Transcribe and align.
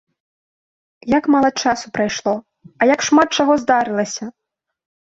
Як 1.17 1.23
мала 1.35 1.51
часу 1.63 1.93
прайшло, 1.99 2.35
а 2.79 2.91
як 2.95 2.99
шмат 3.11 3.27
чаго 3.41 3.53
здарылася! 3.67 4.25